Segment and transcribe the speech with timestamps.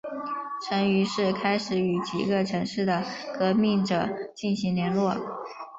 [0.65, 3.03] 陈于是开始与几个城市的
[3.37, 5.15] 革命者进行联络。